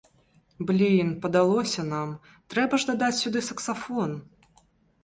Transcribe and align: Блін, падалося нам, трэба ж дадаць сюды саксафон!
Блін, 0.69 1.11
падалося 1.25 1.81
нам, 1.93 2.17
трэба 2.55 2.73
ж 2.81 2.91
дадаць 2.93 3.15
сюды 3.21 3.39
саксафон! 3.51 4.19